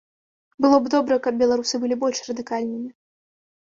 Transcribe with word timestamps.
Было 0.65 0.79
б 0.85 0.93
добра, 0.95 1.13
каб 1.29 1.39
беларусы 1.43 1.75
былі 1.87 2.01
больш 2.07 2.17
радыкальнымі. 2.33 2.91